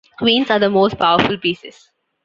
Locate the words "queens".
0.17-0.49